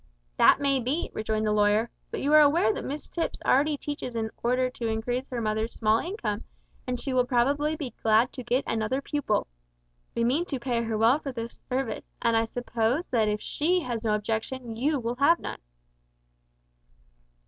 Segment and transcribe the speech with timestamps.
[0.37, 4.15] "That may be," rejoined the lawyer; "but you are aware that Miss Tipps already teaches
[4.15, 6.43] in order to increase her mother's small income,
[6.87, 9.45] and she will probably be glad to get another pupil.
[10.15, 13.81] We mean to pay her well for the service, and I suppose that if she
[13.81, 15.59] has no objection you will have none."